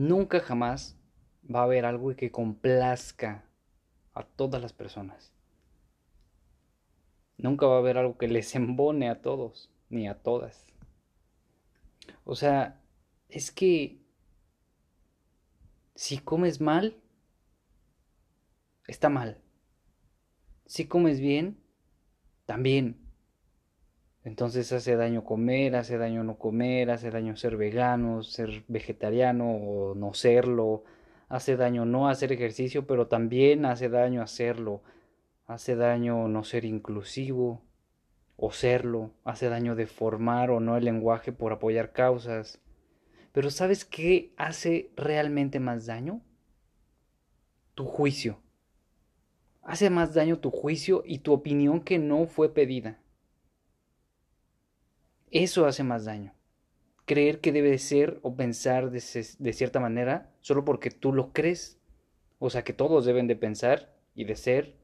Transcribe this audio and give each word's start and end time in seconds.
Nunca 0.00 0.40
jamás 0.40 0.96
va 1.44 1.60
a 1.60 1.64
haber 1.64 1.84
algo 1.84 2.16
que 2.16 2.30
complazca 2.30 3.44
a 4.14 4.24
todas 4.24 4.62
las 4.62 4.72
personas. 4.72 5.30
Nunca 7.36 7.66
va 7.66 7.74
a 7.74 7.78
haber 7.80 7.98
algo 7.98 8.16
que 8.16 8.26
les 8.26 8.54
embone 8.54 9.10
a 9.10 9.20
todos, 9.20 9.68
ni 9.90 10.08
a 10.08 10.14
todas. 10.14 10.64
O 12.24 12.34
sea, 12.34 12.80
es 13.28 13.50
que 13.50 14.00
si 15.94 16.16
comes 16.16 16.62
mal, 16.62 16.96
está 18.86 19.10
mal. 19.10 19.36
Si 20.64 20.86
comes 20.86 21.20
bien, 21.20 21.62
también. 22.46 22.96
Entonces 24.24 24.70
hace 24.72 24.96
daño 24.96 25.24
comer, 25.24 25.76
hace 25.76 25.96
daño 25.96 26.24
no 26.24 26.36
comer, 26.36 26.90
hace 26.90 27.10
daño 27.10 27.36
ser 27.36 27.56
vegano, 27.56 28.22
ser 28.22 28.64
vegetariano 28.68 29.50
o 29.50 29.94
no 29.94 30.12
serlo. 30.12 30.84
Hace 31.28 31.56
daño 31.56 31.86
no 31.86 32.08
hacer 32.08 32.32
ejercicio, 32.32 32.86
pero 32.86 33.06
también 33.06 33.64
hace 33.64 33.88
daño 33.88 34.20
hacerlo. 34.22 34.82
Hace 35.46 35.74
daño 35.74 36.28
no 36.28 36.44
ser 36.44 36.64
inclusivo 36.64 37.62
o 38.36 38.52
serlo. 38.52 39.12
Hace 39.24 39.48
daño 39.48 39.74
deformar 39.74 40.50
o 40.50 40.60
no 40.60 40.76
el 40.76 40.84
lenguaje 40.84 41.32
por 41.32 41.52
apoyar 41.52 41.92
causas. 41.92 42.60
Pero 43.32 43.50
¿sabes 43.50 43.84
qué 43.84 44.34
hace 44.36 44.90
realmente 44.96 45.60
más 45.60 45.86
daño? 45.86 46.20
Tu 47.74 47.86
juicio. 47.86 48.40
Hace 49.62 49.88
más 49.88 50.14
daño 50.14 50.40
tu 50.40 50.50
juicio 50.50 51.02
y 51.06 51.18
tu 51.18 51.32
opinión 51.32 51.80
que 51.80 51.98
no 51.98 52.26
fue 52.26 52.52
pedida. 52.52 52.98
Eso 55.30 55.66
hace 55.66 55.84
más 55.84 56.04
daño. 56.06 56.34
Creer 57.06 57.40
que 57.40 57.52
debe 57.52 57.78
ser 57.78 58.18
o 58.22 58.34
pensar 58.34 58.90
de, 58.90 59.00
cierta 59.00 59.78
manera 59.78 60.32
solo 60.40 60.64
porque 60.64 60.90
tú 60.90 61.12
lo 61.12 61.32
crees. 61.32 61.78
O 62.40 62.50
sea 62.50 62.64
que 62.64 62.72
todos 62.72 63.04
deben 63.04 63.28
de 63.28 63.36
pensar 63.36 63.94
y 64.14 64.24
de 64.24 64.34
ser 64.34 64.74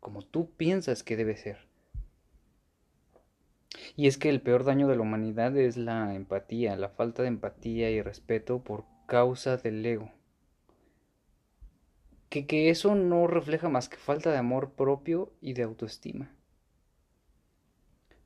como 0.00 0.22
tú 0.22 0.50
piensas 0.56 1.02
que 1.02 1.16
debe 1.16 1.36
ser. 1.36 1.68
Y 3.96 4.06
es 4.06 4.18
que 4.18 4.28
el 4.28 4.42
peor 4.42 4.64
daño 4.64 4.88
de 4.88 4.96
la 4.96 5.02
humanidad 5.02 5.56
es 5.56 5.78
la 5.78 6.14
empatía, 6.14 6.76
la 6.76 6.90
falta 6.90 7.22
de 7.22 7.28
empatía 7.28 7.90
y 7.90 8.02
respeto 8.02 8.62
por 8.62 8.84
causa 9.06 9.56
del 9.56 9.84
ego. 9.86 10.10
Que, 12.28 12.46
que 12.46 12.68
eso 12.68 12.94
no 12.94 13.26
refleja 13.26 13.68
más 13.70 13.88
que 13.88 13.96
falta 13.96 14.30
de 14.30 14.38
amor 14.38 14.72
propio 14.72 15.32
y 15.40 15.54
de 15.54 15.62
autoestima. 15.62 16.30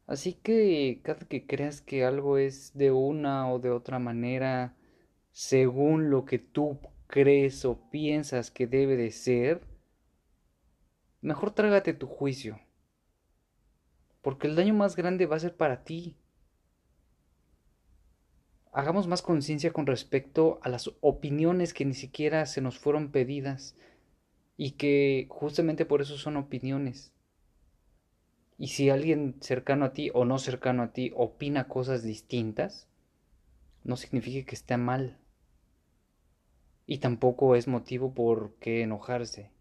Así 0.08 0.32
que 0.32 1.00
cada 1.04 1.26
que 1.28 1.46
creas 1.46 1.82
que 1.82 2.02
algo 2.02 2.38
es 2.38 2.72
de 2.74 2.90
una 2.90 3.52
o 3.52 3.58
de 3.58 3.68
otra 3.68 3.98
manera, 3.98 4.74
según 5.32 6.08
lo 6.08 6.24
que 6.24 6.38
tú 6.38 6.78
crees 7.08 7.66
o 7.66 7.90
piensas 7.90 8.50
que 8.50 8.66
debe 8.66 8.96
de 8.96 9.10
ser, 9.10 9.60
mejor 11.20 11.50
trágate 11.50 11.92
tu 11.92 12.06
juicio. 12.06 12.58
Porque 14.22 14.46
el 14.46 14.56
daño 14.56 14.72
más 14.72 14.96
grande 14.96 15.26
va 15.26 15.36
a 15.36 15.40
ser 15.40 15.54
para 15.54 15.84
ti. 15.84 16.16
Hagamos 18.72 19.06
más 19.08 19.20
conciencia 19.20 19.74
con 19.74 19.86
respecto 19.86 20.58
a 20.62 20.70
las 20.70 20.90
opiniones 21.02 21.74
que 21.74 21.84
ni 21.84 21.94
siquiera 21.94 22.46
se 22.46 22.62
nos 22.62 22.78
fueron 22.78 23.10
pedidas 23.10 23.76
y 24.56 24.70
que 24.72 25.26
justamente 25.28 25.84
por 25.84 26.00
eso 26.00 26.16
son 26.16 26.38
opiniones. 26.38 27.12
Y 28.58 28.68
si 28.68 28.90
alguien 28.90 29.36
cercano 29.40 29.84
a 29.84 29.92
ti 29.92 30.10
o 30.12 30.24
no 30.24 30.38
cercano 30.38 30.82
a 30.82 30.92
ti 30.92 31.12
opina 31.14 31.68
cosas 31.68 32.02
distintas, 32.02 32.88
no 33.84 33.96
significa 33.96 34.44
que 34.44 34.56
esté 34.56 34.76
mal. 34.76 35.16
Y 36.84 36.98
tampoco 36.98 37.54
es 37.54 37.68
motivo 37.68 38.12
por 38.14 38.54
qué 38.56 38.82
enojarse. 38.82 39.52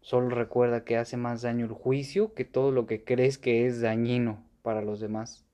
Solo 0.00 0.30
recuerda 0.30 0.84
que 0.84 0.96
hace 0.96 1.18
más 1.18 1.42
daño 1.42 1.66
el 1.66 1.72
juicio 1.72 2.32
que 2.32 2.46
todo 2.46 2.70
lo 2.70 2.86
que 2.86 3.04
crees 3.04 3.36
que 3.36 3.66
es 3.66 3.82
dañino 3.82 4.42
para 4.62 4.80
los 4.80 5.00
demás. 5.00 5.47